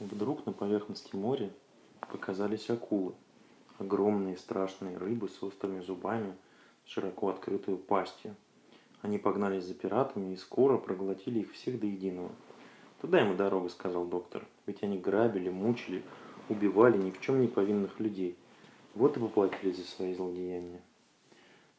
Вдруг 0.00 0.44
на 0.44 0.52
поверхности 0.52 1.14
моря 1.14 1.50
показались 2.00 2.68
акулы. 2.68 3.14
Огромные 3.78 4.36
страшные 4.36 4.98
рыбы 4.98 5.28
с 5.28 5.42
острыми 5.42 5.80
зубами, 5.80 6.34
широко 6.84 7.28
открытой 7.28 7.76
пастью. 7.76 8.34
Они 9.02 9.18
погнались 9.18 9.64
за 9.64 9.74
пиратами 9.74 10.32
и 10.32 10.36
скоро 10.36 10.78
проглотили 10.78 11.40
их 11.40 11.52
всех 11.52 11.78
до 11.78 11.86
единого. 11.86 12.30
«Туда 13.00 13.20
ему 13.20 13.34
дорога»,— 13.34 13.68
сказал 13.70 14.06
доктор. 14.06 14.46
«Ведь 14.66 14.82
они 14.82 14.98
грабили, 14.98 15.50
мучили, 15.50 16.02
убивали 16.48 16.96
ни 16.96 17.10
в 17.10 17.20
чем 17.20 17.40
не 17.40 17.48
повинных 17.48 18.00
людей. 18.00 18.36
Вот 18.94 19.16
и 19.16 19.20
поплатились 19.20 19.76
за 19.76 19.84
свои 19.84 20.14
злодеяния». 20.14 20.80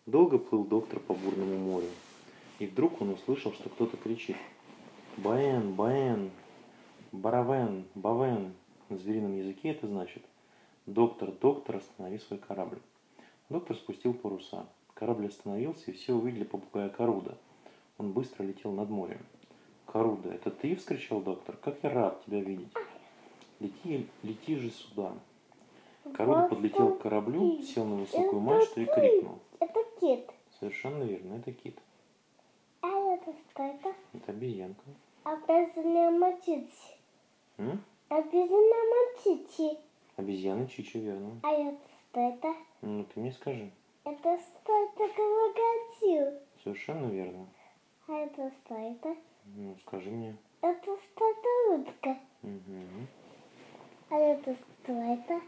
Долго 0.06 0.38
плыл 0.38 0.64
доктор 0.64 1.00
по 1.00 1.16
бурному 1.16 1.58
морю. 1.58 1.90
И 2.60 2.68
вдруг 2.68 3.02
он 3.02 3.10
услышал, 3.10 3.52
что 3.54 3.70
кто-то 3.70 3.98
кричит. 3.98 4.38
«Баэн, 5.18 5.74
Баэн, 5.74 6.30
Баравен, 7.16 7.86
Бавен». 7.96 8.54
На 8.90 8.98
зверином 8.98 9.36
языке 9.36 9.70
это 9.70 9.88
значит 9.88 10.23
«Доктор, 10.86 11.32
доктор, 11.32 11.78
останови 11.78 12.20
свой 12.20 12.40
корабль». 12.40 12.80
Доктор 13.50 13.76
спустил 13.76 14.14
паруса. 14.14 14.66
Корабль 14.94 15.28
остановился, 15.28 15.92
и 15.92 15.94
все 15.94 16.14
увидели 16.14 16.44
попугая 16.44 16.90
Коруда. 16.90 17.38
Он 17.98 18.12
быстро 18.12 18.44
летел 18.44 18.72
над 18.72 18.90
морем. 18.90 19.26
«Коруда, 19.86 20.30
это 20.30 20.52
ты?»– 20.52 20.76
вскричал 20.78 21.22
доктор. 21.22 21.58
«Как 21.58 21.78
я 21.84 21.90
рад 21.90 22.23
тебя 22.26 22.42
видеть!» 22.42 22.73
«Лети, 23.59 24.08
лети 24.23 24.56
же 24.58 24.70
сюда!» 24.70 25.14
Коруда 26.14 26.48
подлетел 26.48 26.95
к 26.95 27.02
кораблю, 27.02 27.62
сел 27.62 27.86
на 27.86 27.95
высокую 27.95 28.40
мачту 28.40 28.82
и 28.82 28.86
крикнул. 28.86 29.40
Это 29.59 29.80
кит. 30.00 30.30
Совершенно 30.59 31.04
верно, 31.04 31.36
это 31.36 31.52
кит. 31.52 31.80
А 32.82 32.88
это 32.88 33.34
что 33.52 33.64
это? 33.64 33.94
Это 34.14 34.32
обезьянка. 34.32 34.84
Обязаны 35.23 36.12
мочить. 36.12 37.00
М? 37.58 37.84
Обязаны 38.09 38.76
мочить. 39.16 39.80
Обезьяна 40.18 40.68
Чичи, 40.68 40.98
верно. 40.98 41.40
А 41.44 41.52
это 41.52 41.78
что 42.11 42.20
это? 42.20 42.53
Ну, 42.81 43.03
ты 43.06 43.20
мне 43.20 43.31
скажи. 43.31 43.72
Это 44.03 44.38
что 44.38 44.84
это 44.86 45.14
крокодил? 45.14 46.39
Совершенно 46.64 47.08
верно. 47.08 47.48
А 48.08 48.14
это 48.14 48.52
что 48.52 48.76
это? 48.76 49.16
Ну, 49.56 49.76
скажи 49.86 50.09
мне. 50.09 50.36
Это 50.61 50.83
что 50.83 51.30
это 51.31 51.81
утка? 51.81 52.17
Мгм. 52.42 53.08
А 54.09 54.16
это 54.17 54.56
что 54.56 54.94
это? 54.94 55.42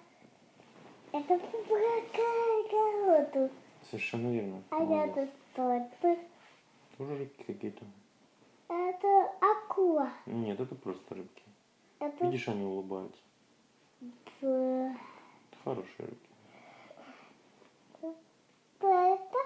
Это 1.11 1.37
попугай 1.39 2.69
короду. 2.69 3.49
Совершенно 3.89 4.31
верно. 4.31 4.63
А 4.71 4.79
Молодец. 4.79 5.15
это 5.17 5.31
что 5.53 5.71
это? 5.71 6.19
Тоже 6.97 7.17
рыбки 7.17 7.43
какие-то. 7.43 7.85
Это 8.69 9.31
акула. 9.39 10.09
Нет, 10.25 10.59
это 10.59 10.75
просто 10.75 11.15
рыбки. 11.15 11.43
Это 11.99 12.25
Видишь, 12.25 12.47
они 12.47 12.63
улыбаются. 12.63 13.21
Это 14.01 14.95
хорошие 15.63 16.07
рыбки. 16.07 16.27
это? 18.81 19.37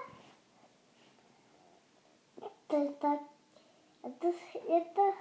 Это, 2.68 3.20
это, 4.02 4.34
это, 4.68 5.14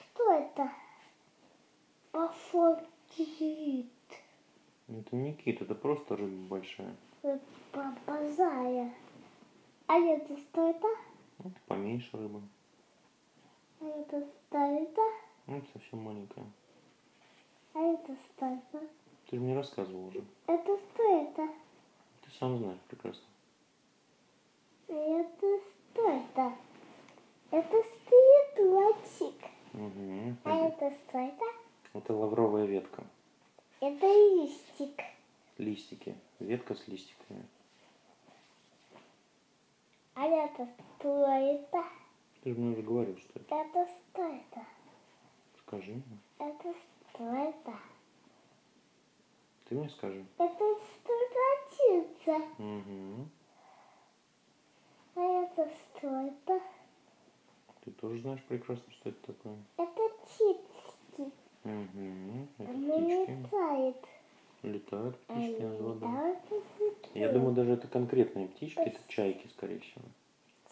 что 0.00 0.32
это? 0.32 0.72
Пошел 2.12 2.78
кит. 3.10 3.86
Это 4.88 5.16
не 5.16 5.32
кит, 5.34 5.62
это 5.62 5.74
просто 5.74 6.16
рыба 6.16 6.48
большая. 6.48 6.94
Базая. 8.06 8.94
А 9.86 9.98
это 9.98 10.36
что 10.36 10.68
это? 10.68 10.86
Ну, 11.38 11.50
Это 11.50 11.60
поменьше 11.66 12.16
рыба. 12.16 12.42
А 13.80 13.86
это 13.86 14.26
что 14.26 14.58
это? 14.58 15.02
Ну, 15.46 15.58
это 15.58 15.66
совсем 15.72 15.98
маленькая. 16.00 16.46
А 17.74 17.78
это 17.78 18.16
что 18.16 18.46
это? 18.46 18.86
Ты 19.26 19.36
же 19.36 19.42
мне 19.42 19.54
рассказывал 19.54 20.06
уже. 20.06 20.24
Это 20.46 20.78
что 20.78 21.02
это? 21.02 21.48
Ты 22.22 22.30
сам 22.38 22.58
знаешь 22.58 22.80
прекрасно. 22.88 23.24
А 24.88 24.92
это 24.92 25.60
что 25.92 26.08
это? 26.08 26.52
Это 27.50 27.82
стоит 27.82 28.70
лачик. 28.70 29.44
Угу. 29.74 30.36
А 30.44 30.66
это 30.66 30.96
что 31.08 31.18
это? 31.18 31.44
Это 31.92 32.14
лавровая 32.14 32.64
ветка. 32.64 33.04
Это 33.80 34.06
листик. 34.06 35.02
Листики. 35.58 36.14
Ветка 36.40 36.74
с 36.74 36.88
листиками. 36.88 37.46
А 40.14 40.26
это 40.26 40.68
что 40.98 41.26
это? 41.26 41.84
Ты 42.42 42.54
же 42.54 42.60
мне 42.60 42.72
уже 42.72 42.82
говорил, 42.82 43.16
что 43.18 43.38
это. 43.38 43.54
Это 43.54 43.88
что 43.88 44.22
это? 44.22 44.64
Скажи. 45.74 46.02
Это 46.38 46.74
что 47.10 47.24
это? 47.34 47.72
Ты 49.64 49.74
мне 49.74 49.88
скажи. 49.88 50.24
Это 50.38 50.56
что 50.56 51.12
птица? 51.68 52.36
Угу. 52.58 53.28
А 55.16 55.20
это 55.20 55.68
что 55.68 56.08
это? 56.08 56.60
Ты 57.84 57.90
тоже 57.92 58.20
знаешь 58.20 58.42
прекрасно, 58.44 58.92
что 58.92 59.08
это 59.08 59.32
такое. 59.32 59.56
Это 59.76 60.08
птички. 60.22 61.32
Угу. 61.64 62.48
Это 62.58 62.70
Она 62.70 62.94
птички. 62.94 63.30
летает. 63.30 63.96
Летают 64.62 65.18
Они 65.28 65.46
птички 65.48 65.62
над 65.62 65.80
водой. 65.80 66.08
летают 66.08 67.08
Я 67.14 67.32
думаю, 67.32 67.54
даже 67.54 67.72
это 67.72 67.88
конкретные 67.88 68.46
птички, 68.48 68.78
это 68.78 69.00
чайки, 69.08 69.48
скорее 69.48 69.80
всего. 69.80 70.04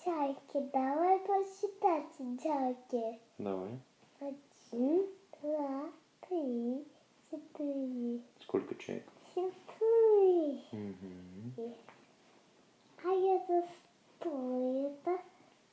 Чайки, 0.04 0.70
давай 0.72 1.18
посчитать 1.20 2.40
чайки. 2.40 3.18
Давай. 3.38 3.78
Один, 4.20 4.38
два, 4.72 5.90
три, 6.28 6.84
четыре, 7.30 8.20
Сколько 8.40 8.74
чаек? 8.76 9.04
четыре. 9.34 10.60
Угу. 10.72 11.74
А 13.04 13.08
это 13.08 13.68
что 14.20 14.86
это? 14.86 15.22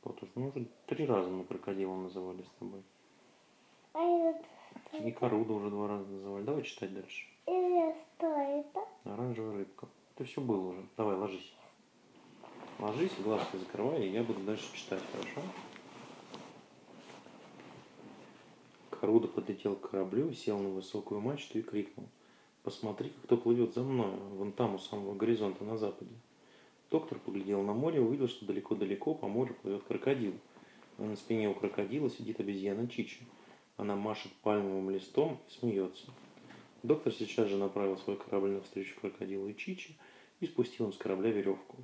Вот 0.03 0.21
уж 0.23 0.29
мы 0.35 0.49
уже 0.49 0.67
три 0.87 1.05
раза 1.05 1.29
на 1.29 1.43
крокодила 1.43 1.95
называли 1.95 2.41
с 2.41 2.49
тобой. 2.59 2.83
А 3.93 4.01
это 4.01 4.45
что 4.89 4.97
И 4.97 5.11
Коруда 5.11 5.53
уже 5.53 5.69
два 5.69 5.87
раза 5.87 6.05
называли. 6.09 6.43
Давай 6.43 6.63
читать 6.63 6.93
дальше. 6.93 7.25
Или 7.47 7.95
что 8.17 8.27
это? 8.27 8.79
Оранжевая 9.05 9.57
рыбка. 9.57 9.87
Это 10.15 10.25
все 10.25 10.41
было 10.41 10.69
уже. 10.69 10.85
Давай, 10.97 11.15
ложись. 11.15 11.53
Ложись, 12.79 13.13
глазки 13.19 13.57
закрывай, 13.57 14.05
и 14.05 14.11
я 14.11 14.23
буду 14.23 14.39
дальше 14.41 14.73
читать, 14.75 15.03
хорошо? 15.11 15.41
Коруда 18.99 19.29
подлетел 19.29 19.75
к 19.75 19.91
кораблю, 19.91 20.33
сел 20.33 20.59
на 20.59 20.69
высокую 20.69 21.21
мачту 21.21 21.59
и 21.59 21.61
крикнул. 21.61 22.07
посмотри 22.63 23.13
кто 23.23 23.37
плывет 23.37 23.73
за 23.73 23.81
мной, 23.81 24.11
вон 24.35 24.51
там, 24.51 24.75
у 24.75 24.79
самого 24.79 25.15
горизонта 25.15 25.63
на 25.63 25.77
западе». 25.77 26.11
Доктор 26.91 27.17
поглядел 27.19 27.61
на 27.61 27.73
море 27.73 27.97
и 27.97 28.01
увидел, 28.01 28.27
что 28.27 28.45
далеко-далеко 28.45 29.13
по 29.13 29.27
морю 29.27 29.55
плывет 29.61 29.83
крокодил. 29.83 30.33
А 30.97 31.03
на 31.03 31.15
спине 31.15 31.47
у 31.47 31.53
крокодила 31.53 32.09
сидит 32.09 32.41
обезьяна 32.41 32.89
Чичи. 32.89 33.21
Она 33.77 33.95
машет 33.95 34.33
пальмовым 34.41 34.89
листом 34.89 35.39
и 35.47 35.51
смеется. 35.51 36.11
Доктор 36.83 37.13
сейчас 37.13 37.47
же 37.47 37.57
направил 37.57 37.97
свой 37.97 38.17
корабль 38.17 38.51
навстречу 38.51 38.99
крокодилу 38.99 39.47
и 39.47 39.55
Чичи 39.55 39.95
и 40.41 40.45
спустил 40.45 40.87
им 40.87 40.93
с 40.93 40.97
корабля 40.97 41.31
веревку. 41.31 41.77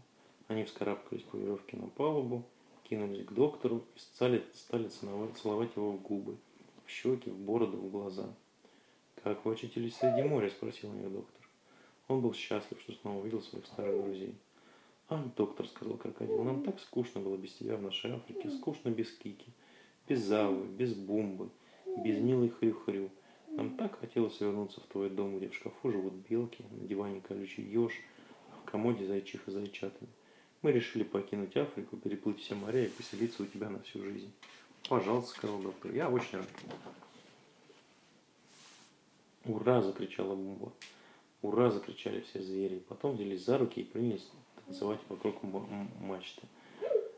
Они 0.48 0.66
вскарабкались 0.66 1.24
по 1.24 1.38
веревке 1.38 1.78
на 1.78 1.88
палубу, 1.88 2.44
кинулись 2.84 3.25
к 3.25 3.31
доктору 3.31 3.84
и 3.96 4.00
стали, 4.00 4.44
стали 4.54 4.90
целовать 4.90 5.75
его 5.75 5.92
в 5.92 6.02
губы, 6.02 6.36
в 6.85 6.90
щеки, 6.90 7.29
в 7.29 7.38
бороду, 7.38 7.78
в 7.78 7.90
глаза. 7.90 8.34
«Как 9.23 9.44
вы 9.44 9.53
очутились 9.53 9.96
среди 9.96 10.22
моря?»– 10.23 10.50
спросил 10.51 10.94
них 10.94 11.12
доктор. 11.12 11.50
Он 12.07 12.22
был 12.22 12.34
счастлив, 12.34 12.79
что 12.79 12.94
снова 12.94 13.22
увидел 13.22 13.41
своих 13.41 13.66
старых 13.66 14.03
друзей. 14.03 14.35
«Ах, 15.09 15.22
доктор»,– 15.35 15.68
сказал 15.69 15.97
крокодил,– 15.97 16.44
«нам 16.44 16.63
так 16.63 16.79
скучно 16.79 17.22
было 17.22 17.38
без 17.38 17.53
тебя 17.53 17.78
в 17.78 17.81
нашей 17.81 18.12
Африке, 18.12 18.50
скучно 18.51 18.90
без 18.90 19.12
Кики, 19.12 19.47
без 20.07 20.24
Завы, 20.24 20.66
без 20.66 20.94
Бумбы, 20.94 21.50
без 22.03 22.19
милой 22.19 22.50
Хрю-Хрю. 22.50 23.09
Нам 23.50 23.78
так 23.78 24.00
хотелось 24.00 24.39
вернуться 24.39 24.81
в 24.81 24.86
твой 24.86 25.10
дом, 25.10 25.38
где 25.38 25.50
в 25.50 25.56
шкафу 25.56 25.92
живут 25.92 26.13
белки, 26.13 26.63
на 26.71 26.88
диване 26.88 27.21
колючий 27.21 27.63
еж, 27.63 27.94
а 28.51 28.57
в 28.57 28.69
комоде 28.69 29.06
зайчиха 29.07 29.51
зайчатами. 29.51 30.10
Мы 30.62 30.71
решили 30.71 31.04
покинуть 31.04 31.56
Африку, 31.56 31.98
переплыть 31.98 32.39
все 32.39 32.56
моря 32.56 32.86
и 32.86 32.89
поселиться 32.89 33.44
у 33.44 33.45
тебя 33.45 33.69
на 33.69 33.80
всю 33.81 34.04
жизнь. 34.04 34.31
Пожалуйста, 34.88 35.36
сказал 35.36 35.60
доктор, 35.60 35.92
я 35.94 36.10
очень 36.10 36.38
рад. 36.38 36.48
Ура! 39.46 39.82
закричала 39.82 40.36
Бумба. 40.36 40.72
Ура! 41.42 41.72
закричали 41.72 42.22
все 42.22 42.42
звери. 42.42 42.84
Потом 42.88 43.16
взялись 43.16 43.44
за 43.44 43.58
руки 43.58 43.82
и 43.82 43.84
принялись 43.84 44.30
танцевать 44.66 45.00
вокруг 45.10 45.42
мачты. 46.02 46.44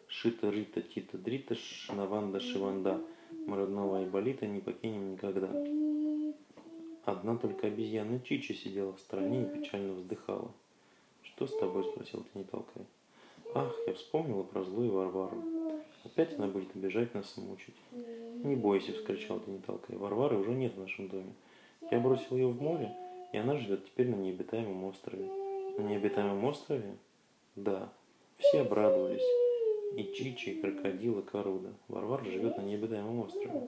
Шита, 0.07 0.49
рита, 0.49 0.81
тита, 0.81 1.17
дрита, 1.17 1.55
шинаванда, 1.55 2.39
шиванда. 2.39 3.01
Мы 3.31 3.57
родного 3.57 3.99
Айболита 3.99 4.47
не 4.47 4.61
покинем 4.61 5.11
никогда. 5.13 5.49
Одна 7.03 7.37
только 7.37 7.67
обезьяна 7.67 8.21
Чичи 8.21 8.53
сидела 8.53 8.93
в 8.93 8.99
стороне 8.99 9.43
и 9.43 9.59
печально 9.59 9.93
вздыхала. 9.93 10.51
«Что 11.23 11.47
с 11.47 11.57
тобой?»– 11.57 11.83
спросил 11.93 12.23
ты, 12.23 12.39
не 12.39 12.45
толкай. 12.45 12.85
«Ах, 13.53 13.73
я 13.87 13.93
вспомнила 13.93 14.43
про 14.43 14.63
злую 14.63 14.91
Варвару. 14.91 15.56
Опять 16.17 16.33
она 16.33 16.47
будет 16.47 16.75
обижать 16.75 17.13
нас 17.13 17.31
и 17.37 17.41
мучить». 17.41 17.75
«Не 18.43 18.55
бойся!»– 18.55 18.91
вскричал 18.93 19.39
ты, 19.39 19.51
толкай. 19.59 19.95
«Варвары 19.95 20.35
уже 20.35 20.49
нет 20.49 20.73
в 20.73 20.79
нашем 20.79 21.09
доме. 21.09 21.31
Я 21.91 21.99
бросил 21.99 22.35
ее 22.35 22.47
в 22.47 22.59
море, 22.59 22.91
и 23.31 23.37
она 23.37 23.55
живет 23.55 23.85
теперь 23.85 24.09
на 24.09 24.15
необитаемом 24.15 24.83
острове. 24.85 25.29
На 25.77 25.83
необитаемом 25.83 26.43
острове? 26.45 26.97
Да. 27.55 27.93
Все 28.39 28.61
обрадовались. 28.61 29.21
И 29.95 30.11
Чичи, 30.15 30.49
и 30.49 30.59
крокодил, 30.59 31.19
и 31.19 31.21
Коруда. 31.21 31.71
Варвар 31.87 32.25
живет 32.25 32.57
на 32.57 32.63
необитаемом 32.63 33.19
острове. 33.19 33.67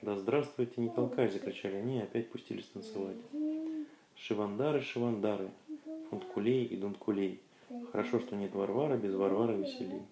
Да 0.00 0.14
здравствуйте, 0.14 0.80
не 0.80 0.90
толкай, 0.90 1.28
закричали 1.28 1.74
они 1.74 1.98
и 1.98 2.02
опять 2.02 2.30
пустились 2.30 2.66
танцевать. 2.66 3.16
Шивандары, 4.14 4.80
шивандары, 4.80 5.50
фунткулей 6.08 6.66
и 6.66 6.76
дунткулей. 6.76 7.40
Хорошо, 7.90 8.20
что 8.20 8.36
нет 8.36 8.54
Варвара, 8.54 8.96
без 8.96 9.12
Варвара 9.12 9.52
веселей. 9.54 10.02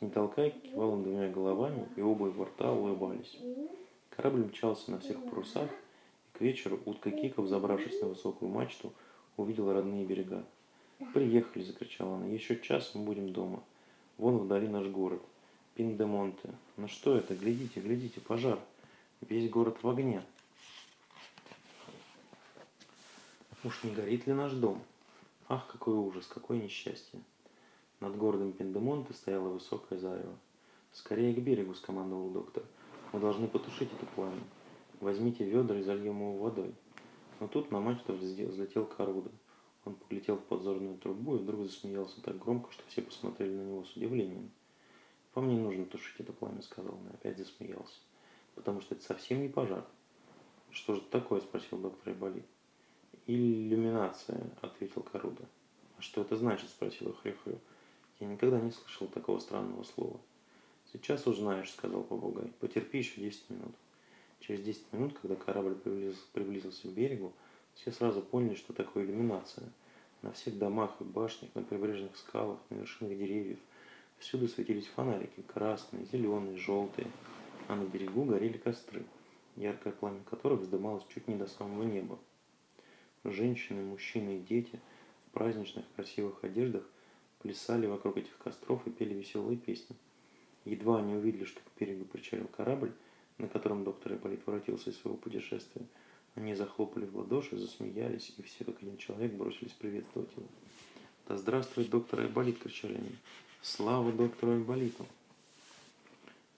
Не 0.00 0.10
толкай 0.10 0.50
кивал 0.50 0.92
он 0.92 1.02
двумя 1.02 1.28
головами, 1.28 1.88
и 1.96 2.00
оба 2.00 2.28
его 2.28 2.44
рта 2.44 2.72
улыбались. 2.72 3.36
Корабль 4.10 4.44
мчался 4.44 4.92
на 4.92 5.00
всех 5.00 5.22
парусах, 5.24 5.68
и 5.70 6.38
к 6.38 6.40
вечеру 6.40 6.80
утка 6.84 7.10
Кика, 7.10 7.42
взобравшись 7.42 8.00
на 8.00 8.08
высокую 8.08 8.50
мачту, 8.50 8.92
увидела 9.36 9.74
родные 9.74 10.04
берега. 10.04 10.44
«Приехали!»– 11.12 11.62
закричала 11.64 12.16
она. 12.16 12.26
«Еще 12.26 12.60
час 12.60 12.92
мы 12.94 13.04
будем 13.04 13.32
дома. 13.32 13.62
Вон 14.18 14.38
вдали 14.38 14.68
наш 14.68 14.86
город. 14.86 15.22
Пиндемонте. 15.74 16.50
Ну 16.76 16.88
что 16.88 17.16
это? 17.16 17.34
Глядите, 17.34 17.80
глядите, 17.80 18.20
пожар. 18.20 18.58
Весь 19.20 19.48
город 19.50 19.78
в 19.82 19.88
огне. 19.88 20.22
Уж 23.64 23.84
не 23.84 23.92
горит 23.92 24.26
ли 24.26 24.32
наш 24.32 24.52
дом? 24.52 24.80
Ах, 25.48 25.66
какой 25.66 25.94
ужас, 25.94 26.26
какое 26.26 26.60
несчастье!» 26.60 27.20
Над 28.00 28.16
городом 28.16 28.52
Пендемонте 28.52 29.12
стояла 29.12 29.48
высокая 29.48 29.98
зарево. 29.98 30.36
«Скорее 30.92 31.34
к 31.34 31.38
берегу!»– 31.38 31.74
скомандовал 31.74 32.30
доктор. 32.30 32.62
«Мы 33.12 33.20
должны 33.20 33.48
потушить 33.48 33.92
это 33.92 34.06
пламя. 34.14 34.42
Возьмите 35.00 35.44
ведра 35.44 35.76
и 35.76 35.82
зальем 35.82 36.18
его 36.20 36.38
водой». 36.38 36.74
Но 37.40 37.48
тут 37.48 37.70
на 37.70 37.80
мачту 37.80 38.14
взлетел 38.14 38.86
Каруда. 38.86 39.30
Он 39.84 39.94
поглядел 39.94 40.36
в 40.36 40.44
подзорную 40.44 40.98
трубу 40.98 41.36
и 41.36 41.38
вдруг 41.38 41.62
засмеялся 41.62 42.20
так 42.22 42.38
громко, 42.38 42.70
что 42.72 42.82
все 42.88 43.02
посмотрели 43.02 43.54
на 43.54 43.62
него 43.62 43.84
с 43.84 43.96
удивлением. 43.96 44.50
«Вам 45.34 45.48
не 45.48 45.58
нужно 45.58 45.84
тушить 45.84 46.20
это 46.20 46.32
пламя»,— 46.32 46.62
сказал 46.62 46.94
он, 46.94 47.08
и 47.08 47.14
опять 47.14 47.38
засмеялся. 47.38 48.00
«Потому 48.54 48.80
что 48.80 48.94
это 48.94 49.04
совсем 49.04 49.42
не 49.42 49.48
пожар». 49.48 49.84
«Что 50.70 50.94
же 50.94 51.00
это 51.00 51.10
такое?»— 51.10 51.40
спросил 51.42 51.78
доктор 51.78 52.10
Айболит. 52.10 52.44
«Иллюминация»,— 53.26 54.50
ответил 54.60 55.02
Каруда. 55.02 55.48
«А 55.96 56.02
что 56.02 56.22
это 56.22 56.36
значит?»— 56.36 56.68
спросил 56.70 57.12
Хрю-Хрю. 57.12 57.58
Я 58.20 58.26
никогда 58.26 58.60
не 58.60 58.70
слышал 58.70 59.06
такого 59.06 59.38
странного 59.38 59.84
слова. 59.84 60.20
Сейчас 60.92 61.26
узнаешь, 61.26 61.70
сказал 61.70 62.02
попугай. 62.02 62.52
Потерпи 62.60 62.98
еще 62.98 63.20
10 63.20 63.50
минут. 63.50 63.74
Через 64.40 64.62
10 64.62 64.92
минут, 64.92 65.18
когда 65.20 65.36
корабль 65.36 65.74
приблизился, 65.74 66.22
приблизился 66.32 66.88
к 66.88 66.92
берегу, 66.92 67.32
все 67.74 67.92
сразу 67.92 68.22
поняли, 68.22 68.54
что 68.54 68.72
такое 68.72 69.04
иллюминация. 69.04 69.70
На 70.22 70.32
всех 70.32 70.58
домах 70.58 70.96
и 71.00 71.04
башнях, 71.04 71.54
на 71.54 71.62
прибрежных 71.62 72.16
скалах, 72.16 72.58
на 72.70 72.76
вершинах 72.76 73.16
деревьев 73.16 73.58
всюду 74.18 74.48
светились 74.48 74.86
фонарики, 74.86 75.42
красные, 75.42 76.06
зеленые, 76.06 76.56
желтые, 76.56 77.08
а 77.68 77.76
на 77.76 77.84
берегу 77.84 78.24
горели 78.24 78.58
костры, 78.58 79.04
яркое 79.54 79.92
пламя 79.92 80.22
которых 80.24 80.60
вздымалось 80.60 81.04
чуть 81.14 81.28
не 81.28 81.36
до 81.36 81.46
самого 81.46 81.84
неба. 81.84 82.18
Женщины, 83.22 83.82
мужчины 83.82 84.38
и 84.38 84.40
дети 84.40 84.80
в 85.26 85.30
праздничных 85.32 85.84
красивых 85.94 86.42
одеждах 86.42 86.82
плясали 87.40 87.86
вокруг 87.86 88.16
этих 88.16 88.36
костров 88.38 88.86
и 88.86 88.90
пели 88.90 89.14
веселые 89.14 89.56
песни. 89.56 89.96
Едва 90.64 90.98
они 90.98 91.14
увидели, 91.14 91.44
что 91.44 91.60
к 91.60 91.80
берегу 91.80 92.04
причалил 92.04 92.48
корабль, 92.48 92.92
на 93.38 93.48
котором 93.48 93.84
доктор 93.84 94.14
Ипполит 94.14 94.46
воротился 94.46 94.90
из 94.90 94.98
своего 94.98 95.16
путешествия, 95.16 95.86
они 96.34 96.54
захлопали 96.54 97.06
в 97.06 97.16
ладоши, 97.16 97.56
засмеялись, 97.56 98.32
и 98.36 98.42
все, 98.42 98.64
как 98.64 98.82
один 98.82 98.96
человек, 98.96 99.32
бросились 99.32 99.72
приветствовать 99.72 100.30
его. 100.36 100.46
«Да 101.26 101.36
здравствует 101.36 101.90
доктор 101.90 102.20
Айболит!»– 102.20 102.58
кричали 102.62 102.94
они. 102.94 103.16
«Слава 103.62 104.12
доктору 104.12 104.52
Айболиту!» 104.52 105.06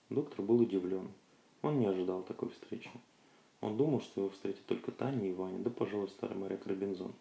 Доктор 0.09 0.45
был 0.45 0.59
удивлен. 0.61 1.07
Он 1.61 1.79
не 1.79 1.85
ожидал 1.85 2.23
такой 2.23 2.49
встречи. 2.49 2.91
Он 3.59 3.77
думал, 3.77 4.01
что 4.01 4.21
его 4.21 4.29
встретят 4.29 4.65
только 4.65 4.91
Таня 4.91 5.29
и 5.29 5.33
Ваня, 5.33 5.59
да, 5.59 5.69
пожалуй, 5.69 6.09
старый 6.09 6.37
моряк 6.37 6.65
Робинзон. 6.65 7.13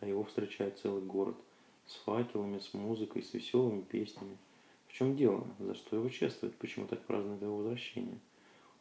А 0.00 0.06
его 0.06 0.24
встречает 0.24 0.78
целый 0.78 1.02
город– 1.02 1.36
с 1.86 1.94
факелами, 2.04 2.58
с 2.58 2.74
музыкой, 2.74 3.22
с 3.22 3.32
веселыми 3.32 3.82
песнями. 3.82 4.36
В 4.88 4.92
чем 4.92 5.16
дело? 5.16 5.46
За 5.58 5.74
что 5.74 5.96
его 5.96 6.08
чествуют? 6.08 6.56
Почему 6.56 6.86
так 6.86 7.04
празднуют 7.06 7.42
его 7.42 7.58
возвращение? 7.58 8.18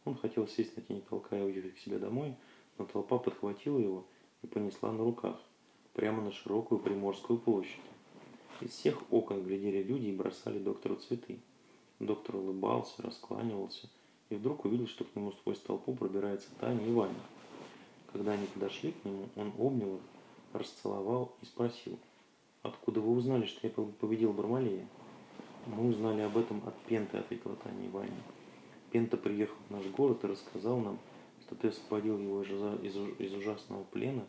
Он 0.05 0.15
хотел 0.15 0.47
сесть 0.47 0.75
на 0.75 0.83
тени 0.83 1.01
толка 1.01 1.37
и 1.37 1.41
уехать 1.41 1.75
к 1.75 1.79
себе 1.79 1.99
домой, 1.99 2.35
но 2.77 2.85
толпа 2.85 3.17
подхватила 3.17 3.79
его 3.79 4.05
и 4.41 4.47
понесла 4.47 4.91
на 4.91 5.03
руках, 5.03 5.39
прямо 5.93 6.21
на 6.21 6.31
широкую 6.31 6.79
Приморскую 6.79 7.39
площадь. 7.39 7.79
Из 8.61 8.71
всех 8.71 9.01
окон 9.11 9.43
глядели 9.43 9.83
люди 9.83 10.05
и 10.05 10.15
бросали 10.15 10.59
доктору 10.59 10.95
цветы. 10.95 11.39
Доктор 11.99 12.37
улыбался, 12.37 13.01
раскланивался, 13.01 13.89
и 14.29 14.35
вдруг 14.35 14.65
увидел, 14.65 14.87
что 14.87 15.03
к 15.03 15.15
нему 15.15 15.31
сквозь 15.31 15.59
толпу 15.59 15.93
пробирается 15.93 16.49
Таня 16.59 16.85
и 16.85 16.91
Ваня. 16.91 17.13
Когда 18.11 18.33
они 18.33 18.47
подошли 18.47 18.91
к 18.91 19.05
нему, 19.05 19.27
он 19.35 19.53
обнял 19.57 19.95
их, 19.95 20.01
расцеловал 20.53 21.35
и 21.41 21.45
спросил– 21.45 21.99
Откуда 22.65 23.00
вы 23.00 23.12
узнали, 23.12 23.45
что 23.45 23.67
я 23.67 23.71
победил 23.71 24.33
Бармалея? 24.33 24.88
Мы 25.67 25.88
узнали 25.88 26.21
об 26.21 26.35
этом 26.35 26.63
от 26.65 26.75
Пенты, 26.85 27.17
ответила 27.17 27.56
Таня 27.57 27.85
Ивановна. 27.85 28.23
Пента 28.91 29.17
приехал 29.17 29.56
в 29.69 29.71
наш 29.71 29.85
город 29.85 30.23
и 30.23 30.27
рассказал 30.27 30.79
нам, 30.79 30.97
что 31.41 31.53
ты 31.53 31.67
освободил 31.67 32.17
его 32.17 32.41
из, 32.41 32.95
из, 33.19 33.33
ужасного 33.35 33.83
плена 33.83 34.25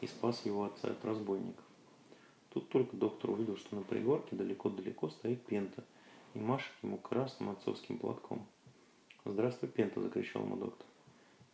и 0.00 0.08
спас 0.08 0.44
его 0.44 0.64
отца 0.64 0.88
от 0.88 1.04
разбойников. 1.04 1.64
Тут 2.52 2.68
только 2.70 2.96
доктор 2.96 3.30
увидел, 3.30 3.56
что 3.56 3.76
на 3.76 3.82
пригорке 3.82 4.34
далеко-далеко 4.34 5.08
стоит 5.10 5.44
Пента 5.44 5.84
и 6.34 6.40
машет 6.40 6.72
ему 6.82 6.98
красным 6.98 7.50
отцовским 7.50 7.98
платком. 7.98 8.44
«Здравствуй, 9.24 9.68
Пента!»– 9.68 10.00
закричал 10.02 10.42
ему 10.42 10.56
доктор. 10.56 10.86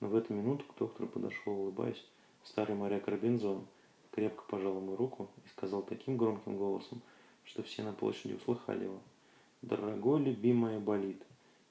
Но 0.00 0.08
в 0.08 0.16
эту 0.16 0.32
минуту 0.32 0.64
к 0.64 0.78
доктору 0.78 1.08
подошел, 1.10 1.52
улыбаясь, 1.52 2.02
старый 2.42 2.74
моряк 2.74 3.06
Робинзон– 3.06 3.66
крепко 4.12 4.44
пожал 4.48 4.76
ему 4.76 4.96
руку 4.96 5.28
и 5.44 5.48
сказал 5.48 5.82
таким 5.82 6.16
громким 6.16 6.56
голосом, 6.56 7.02
что 7.44 7.62
все 7.62 7.82
на 7.82 7.92
площади 7.92 8.34
услыхали 8.34 8.84
его. 8.84 9.00
«Дорогой 9.62 10.22
любимая 10.22 10.78
болит, 10.78 11.22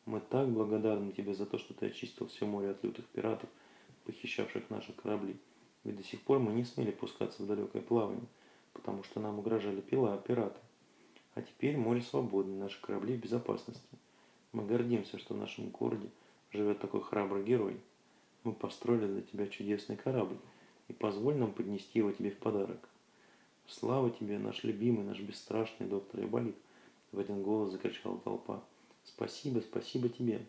мы 0.06 0.20
так 0.20 0.50
благодарны 0.50 1.12
тебе 1.12 1.34
за 1.34 1.46
то, 1.46 1.58
что 1.58 1.74
ты 1.74 1.88
очистил 1.88 2.28
все 2.28 2.46
море 2.46 2.72
от 2.72 2.84
лютых 2.84 3.06
пиратов, 3.08 3.50
похищавших 4.06 4.70
наши 4.70 4.94
корабли. 4.94 5.38
Ведь 5.84 5.98
до 5.98 6.04
сих 6.04 6.22
пор 6.22 6.40
мы 6.40 6.54
не 6.54 6.64
смели 6.64 6.92
пускаться 6.92 7.44
в 7.44 7.48
далекое 7.48 7.82
плавание, 7.82 8.26
потому 8.74 9.04
что 9.04 9.20
нам 9.20 9.40
угрожали 9.40 9.82
пила, 9.82 10.18
пираты. 10.18 10.60
А 11.34 11.42
теперь 11.42 11.78
море 11.78 12.02
свободно, 12.02 12.56
наши 12.56 12.82
корабли 12.82 13.16
в 13.16 13.22
безопасности. 13.22 13.98
Мы 14.52 14.66
гордимся, 14.66 15.18
что 15.18 15.34
в 15.34 15.38
нашем 15.38 15.70
городе 15.70 16.10
живет 16.52 16.80
такой 16.80 17.02
храбрый 17.02 17.44
герой. 17.44 17.78
Мы 18.44 18.54
построили 18.54 19.08
для 19.08 19.22
тебя 19.22 19.48
чудесный 19.48 19.96
корабль, 19.96 20.38
и 20.92 20.94
позволь 20.94 21.38
нам 21.38 21.54
поднести 21.54 22.00
его 22.00 22.12
тебе 22.12 22.32
в 22.32 22.38
подарок. 22.38 22.90
Слава 23.66 24.12
тебе, 24.12 24.38
наш 24.38 24.66
любимый, 24.66 25.06
наш 25.06 25.22
бесстрашный 25.22 25.88
доктор 25.88 26.26
Иболит, 26.26 26.58
в 27.14 27.20
один 27.20 27.44
голос 27.44 27.72
закричала 27.72 28.20
толпа. 28.20 28.62
Спасибо, 29.06 29.62
спасибо 29.62 30.10
тебе. 30.10 30.46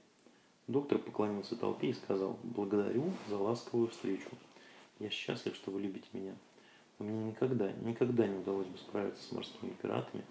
Доктор 0.66 0.98
поклонился 0.98 1.54
толпе 1.54 1.90
и 1.90 1.92
сказал, 1.92 2.40
благодарю 2.42 3.12
за 3.28 3.38
ласковую 3.38 3.88
встречу. 3.88 4.28
Я 4.98 5.10
счастлив, 5.10 5.54
что 5.54 5.70
вы 5.70 5.82
любите 5.82 6.08
меня. 6.12 6.34
Но 6.98 7.06
мне 7.06 7.30
никогда, 7.30 7.70
никогда 7.70 8.26
не 8.26 8.38
удалось 8.38 8.66
бы 8.66 8.78
справиться 8.78 9.22
с 9.22 9.30
морскими 9.30 9.70
пиратами, 9.80 10.24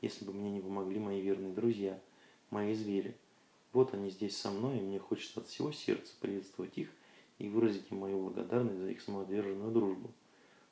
если 0.00 0.24
бы 0.24 0.32
мне 0.32 0.50
не 0.50 0.60
помогли 0.60 0.98
мои 0.98 1.20
верные 1.20 1.52
друзья, 1.52 2.00
мои 2.50 2.74
звери. 2.74 3.16
Вот 3.72 3.94
они 3.94 4.10
здесь 4.10 4.36
со 4.36 4.50
мной, 4.50 4.78
и 4.78 4.82
мне 4.82 4.98
хочется 4.98 5.38
от 5.38 5.46
всего 5.46 5.70
сердца 5.70 6.12
приветствовать 6.20 6.76
их 6.76 6.88
и 7.38 7.48
выразить 7.48 7.90
им 7.90 7.98
мою 7.98 8.20
благодарность 8.20 8.78
за 8.78 8.90
их 8.90 9.00
самоотверженную 9.00 9.72
дружбу. 9.72 10.10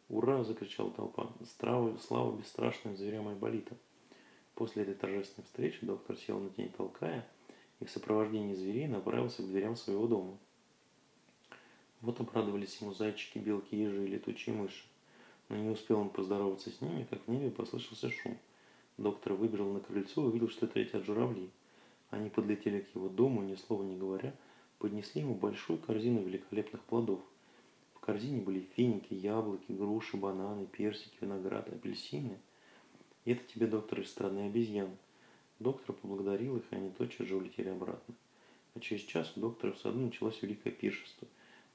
«Ура!»– 0.08 0.42
закричала 0.44 0.90
толпа. 0.90 1.30
«Слава, 1.58 1.96
слава 1.98 2.36
бесстрашным 2.36 2.96
зверям 2.96 3.28
Айболита!» 3.28 3.76
После 4.54 4.82
этой 4.82 4.94
торжественной 4.94 5.44
встречи 5.44 5.86
доктор 5.86 6.16
сел 6.16 6.38
на 6.38 6.50
тень 6.50 6.70
толкая 6.76 7.26
и 7.80 7.84
в 7.84 7.90
сопровождении 7.90 8.54
зверей 8.54 8.88
направился 8.88 9.42
к 9.42 9.46
дверям 9.46 9.76
своего 9.76 10.06
дома. 10.06 10.38
Вот 12.00 12.20
обрадовались 12.20 12.76
ему 12.80 12.92
зайчики, 12.92 13.38
белки, 13.38 13.76
ежи 13.76 14.04
и 14.04 14.08
летучие 14.08 14.54
мыши. 14.54 14.84
Но 15.48 15.56
не 15.56 15.68
успел 15.68 16.00
он 16.00 16.10
поздороваться 16.10 16.70
с 16.70 16.80
ними, 16.80 17.06
как 17.08 17.20
в 17.26 17.30
небе 17.30 17.50
послышался 17.50 18.10
шум. 18.10 18.38
Доктор 18.98 19.34
выбежал 19.34 19.72
на 19.72 19.80
крыльцо 19.80 20.22
и 20.22 20.26
увидел, 20.26 20.48
что 20.48 20.66
это 20.66 20.78
летят 20.78 21.04
журавли. 21.04 21.50
Они 22.10 22.30
подлетели 22.30 22.80
к 22.80 22.94
его 22.94 23.08
дому, 23.08 23.42
ни 23.42 23.54
слова 23.54 23.82
не 23.82 23.96
говоря, 23.96 24.34
поднесли 24.80 25.20
ему 25.20 25.34
большую 25.34 25.78
корзину 25.78 26.22
великолепных 26.22 26.82
плодов. 26.84 27.20
В 27.92 28.00
корзине 28.00 28.40
были 28.40 28.66
финики, 28.74 29.12
яблоки, 29.12 29.70
груши, 29.70 30.16
бананы, 30.16 30.66
персики, 30.66 31.14
виноград, 31.20 31.68
апельсины. 31.68 32.38
И 33.26 33.32
это 33.32 33.44
тебе, 33.44 33.66
доктор, 33.66 34.00
из 34.00 34.08
страны 34.08 34.46
обезьян. 34.46 34.90
Доктор 35.58 35.94
поблагодарил 35.94 36.56
их, 36.56 36.64
и 36.70 36.76
они 36.76 36.90
тотчас 36.90 37.26
же 37.26 37.36
улетели 37.36 37.68
обратно. 37.68 38.14
А 38.74 38.80
через 38.80 39.02
час 39.02 39.36
у 39.36 39.40
доктора 39.40 39.72
в 39.72 39.78
саду 39.78 40.00
началось 40.00 40.40
великое 40.40 40.72
пиршество. 40.72 41.28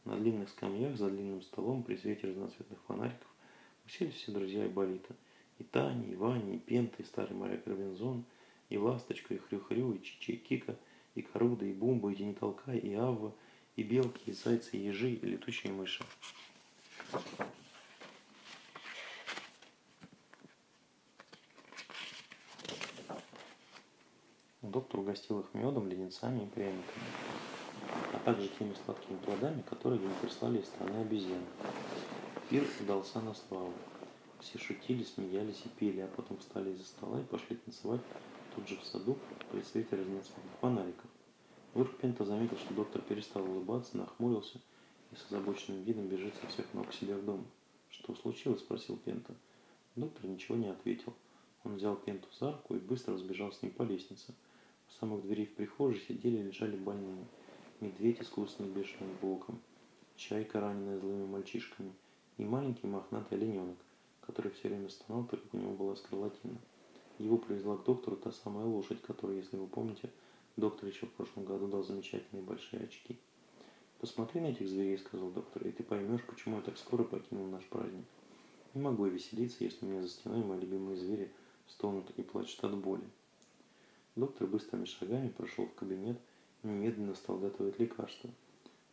На 0.04 0.18
длинных 0.18 0.50
скамьях 0.50 0.98
за 0.98 1.12
длинным 1.12 1.44
столом 1.44 1.84
при 1.84 1.98
свете 1.98 2.28
разноцветных 2.28 2.80
фонариков 2.88 3.28
уселись 3.86 4.16
все 4.16 4.32
друзья 4.32 4.64
Айболита. 4.64 5.16
И 5.60 5.64
Таня, 5.64 6.08
и 6.12 6.16
Ваня, 6.16 6.56
и 6.56 6.58
Пента, 6.60 7.04
и 7.04 7.06
старый 7.06 7.38
моряк 7.38 7.68
Робинзон, 7.68 8.26
и 8.70 8.78
Ласточка, 8.78 9.36
и 9.36 9.38
Хрю-Хрю, 9.38 9.94
и 9.94 10.02
Чичи, 10.02 10.32
и 10.32 10.38
Кика, 10.38 10.76
и 11.15 11.22
Коруда, 11.22 11.65
и 11.65 11.74
Бумба, 11.74 12.12
и 12.12 12.15
Денитолка, 12.15 12.74
и 12.74 12.93
Авва, 12.93 13.34
и 13.75 13.84
Белки, 13.84 14.29
и 14.29 14.34
Зайцы, 14.34 14.77
и 14.77 14.86
Ежи, 14.86 15.12
и 15.12 15.25
Летучие 15.25 15.74
мыши. 15.74 16.03
Доктор 24.62 25.00
угостил 25.00 25.39
их 25.39 25.53
медом, 25.53 25.88
леденцами 25.88 26.43
и 26.43 26.48
пряниками, 26.48 27.07
а 28.13 28.19
также 28.25 28.50
теми 28.50 28.74
сладкими 28.84 29.17
плодами, 29.19 29.62
которые 29.62 30.01
ему 30.01 30.13
прислали 30.22 30.60
из 30.60 30.65
страны 30.65 30.98
обезьян. 31.01 31.43
Пир 32.50 32.67
удался 32.81 33.22
на 33.22 33.34
славу. 33.34 33.74
Все 34.41 34.60
шутили, 34.60 35.03
смеялись 35.03 35.62
и 35.65 35.69
пели, 35.69 36.01
а 36.01 36.07
потом 36.07 36.38
встали 36.39 36.72
из-за 36.72 36.86
стола 36.86 37.22
и 37.22 37.24
пошли 37.24 37.55
танцевать 37.55 38.01
тут 38.56 38.68
же 38.68 38.78
в 38.78 38.84
саду 38.86 39.18
свете 39.64 39.96
разноцветных 39.96 40.54
фонариков. 40.60 41.10
Вдруг 41.74 41.96
Пента 41.98 42.26
заметил, 42.26 42.58
что 42.58 42.74
доктор 42.74 43.02
перестал 43.02 43.44
улыбаться, 43.44 43.98
нахмурился 43.98 44.60
и 45.12 45.16
с 45.16 45.26
озабоченным 45.28 45.84
видом 45.84 46.08
бежит 46.08 46.34
со 46.36 46.48
всех 46.48 46.74
ног 46.74 46.90
к 46.90 46.94
себе 46.94 47.16
в 47.16 47.26
дом. 47.26 47.46
«Что 47.90 48.14
случилось?»– 48.16 48.60
спросил 48.62 48.98
Пента. 48.98 49.34
Доктор 49.96 50.26
ничего 50.26 50.58
не 50.58 50.68
ответил. 50.68 51.14
Он 51.64 51.76
взял 51.76 51.96
Пенту 51.96 52.28
за 52.40 52.52
руку 52.52 52.76
и 52.76 52.80
быстро 52.80 53.14
разбежал 53.14 53.52
с 53.52 53.62
ним 53.62 53.72
по 53.72 53.84
лестнице– 53.84 54.34
у 54.88 54.92
самых 55.00 55.24
дверей 55.24 55.46
в 55.46 55.56
прихожей 55.56 56.00
сидели 56.02 56.38
и 56.38 56.44
лежали 56.44 56.76
больные. 56.78 57.26
Медведь, 57.82 58.22
искусный 58.22 58.68
бешеным 58.68 59.10
волком, 59.22 59.60
чайка, 60.16 60.60
раненая 60.62 61.00
злыми 61.00 61.26
мальчишками, 61.26 61.92
и 62.38 62.46
маленький 62.46 62.88
мохнатый 62.88 63.38
олененок, 63.38 63.78
который 64.22 64.52
все 64.52 64.70
время 64.70 64.90
стонал, 64.90 65.26
как 65.26 65.42
у 65.52 65.58
него 65.58 65.74
была 65.74 65.96
скарлатина. 65.96 66.58
Его 67.19 67.38
привезла 67.38 67.77
к 67.77 67.84
доктору 67.84 68.17
та 68.17 68.31
самая 68.31 68.65
лошадь, 68.65 69.01
которой, 69.01 69.38
если 69.38 69.55
вы 69.55 69.67
помните, 69.67 70.12
доктор 70.57 70.89
еще 70.89 71.05
в 71.05 71.12
прошлом 71.12 71.45
году 71.45 71.67
дал 71.67 71.84
замечательные 71.84 72.43
большие 72.43 72.84
очки. 72.84 73.17
«Посмотри 74.00 74.41
на 74.41 74.48
этих 74.48 74.67
зверей»,— 74.67 74.98
сказал 75.00 75.31
доктор,— 75.31 75.63
«и 75.67 75.72
ты 75.72 75.84
поймешь, 75.84 76.25
почему 76.25 76.57
я 76.57 76.62
так 76.62 76.77
скоро 76.77 77.03
покинул 77.03 77.48
наш 77.48 77.63
праздник. 77.65 78.05
Не 78.74 78.81
могу 78.81 79.05
я 79.05 79.12
веселиться, 79.12 79.63
если 79.63 79.86
у 79.86 79.89
меня 79.89 80.01
за 80.01 80.10
стеной 80.10 80.43
мои 80.43 80.60
любимые 80.60 80.98
звери 80.98 81.31
стонут 81.67 82.10
и 82.17 82.22
плачут 82.22 82.63
от 82.65 82.77
боли». 82.77 83.03
Доктор 84.17 84.48
быстрыми 84.48 84.86
шагами 84.86 85.29
прошел 85.29 85.65
в 85.65 85.74
кабинет 85.74 86.19
и 86.63 86.67
немедленно 86.67 87.15
стал 87.15 87.38
готовить 87.38 87.79
лекарство. 87.79 88.29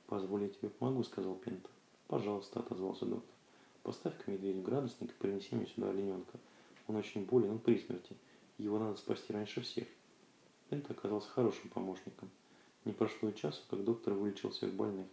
«Позволь, 0.06 0.44
я 0.44 0.48
тебе 0.48 0.68
помогу»,— 0.68 1.02
сказал 1.04 1.34
Пента. 1.34 1.68
«Пожалуйста»,— 2.06 2.60
отозвался 2.60 3.06
доктор. 3.06 3.34
«Поставь-ка 3.82 4.30
медведю 4.30 4.62
градусник 4.62 5.10
и 5.10 5.14
принеси 5.14 5.56
мне 5.56 5.66
сюда 5.66 5.90
олененка. 5.90 6.38
Он 6.88 6.96
очень 6.96 7.24
болен, 7.24 7.50
он 7.50 7.58
при 7.58 7.78
смерти. 7.78 8.16
Его 8.58 8.78
надо 8.78 8.96
спасти 8.96 9.32
раньше 9.32 9.60
всех». 9.60 9.86
Пента 10.68 10.92
оказался 10.92 11.28
хорошим 11.28 11.68
помощником. 11.70 12.30
Не 12.84 12.92
прошло 12.92 13.28
и 13.28 13.34
часа, 13.34 13.60
как 13.70 13.84
доктор 13.84 14.14
вылечил 14.14 14.50
всех 14.50 14.72
больных. 14.72 15.06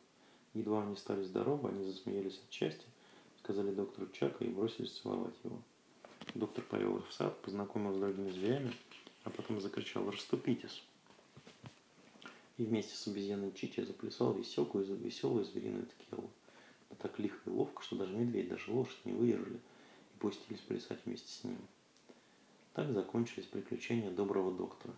Едва 0.53 0.83
они 0.83 0.95
стали 0.95 1.23
здоровы, 1.23 1.69
они 1.69 1.83
засмеялись 1.83 2.39
от 2.39 2.51
счастья, 2.51 2.87
сказали 3.39 3.71
доктору 3.71 4.07
Чака 4.07 4.43
и 4.43 4.49
бросились 4.49 4.99
целовать 4.99 5.35
его. 5.43 5.61
Доктор 6.33 6.63
повел 6.63 6.97
их 6.97 7.07
в 7.07 7.13
сад, 7.13 7.39
познакомил 7.41 7.93
с 7.93 7.97
другими 7.97 8.29
зверями, 8.31 8.73
а 9.23 9.29
потом 9.29 9.61
закричал 9.61 10.09
«Раступитесь!». 10.09 10.83
И 12.57 12.65
вместе 12.65 12.95
с 12.95 13.07
обезьяной 13.07 13.51
Чичи 13.53 13.81
заплясал 13.81 14.33
веселую, 14.33 14.95
веселую 14.97 15.45
звериную 15.45 15.85
ткелу. 15.87 16.29
Да 16.89 16.95
так 16.95 17.19
лихо 17.19 17.37
и 17.45 17.49
ловко, 17.49 17.83
что 17.83 17.95
даже 17.95 18.13
медведь, 18.13 18.49
даже 18.49 18.71
лошадь 18.71 19.05
не 19.05 19.13
выдержали 19.13 19.59
пустились 20.19 20.59
плясать 20.61 20.99
вместе 21.05 21.27
с 21.27 21.43
ним. 21.43 21.57
Так 22.73 22.91
закончились 22.91 23.45
приключения 23.45 24.11
доброго 24.11 24.51
доктора. 24.51 24.93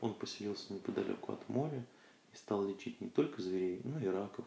Он 0.00 0.14
поселился 0.14 0.72
неподалеку 0.72 1.32
от 1.32 1.48
моря 1.48 1.84
и 2.32 2.36
стал 2.36 2.66
лечить 2.66 3.00
не 3.00 3.08
только 3.08 3.40
зверей, 3.40 3.80
но 3.84 3.98
и 4.00 4.06
раков, 4.06 4.46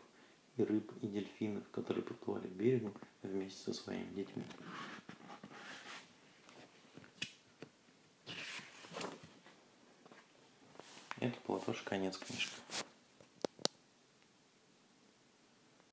и 0.58 0.64
рыб, 0.64 0.92
и 1.02 1.08
дельфинов, 1.08 1.64
которые 1.72 2.04
подплывали 2.04 2.48
к 2.48 2.52
берегу 2.52 2.92
вместе 3.24 3.60
со 3.62 3.74
своими 3.74 4.14
детьми. 4.14 4.44
Это 11.20 11.38
была 11.48 11.60
тоже 11.60 11.84
конец 11.84 12.18
книжки. 12.18 12.54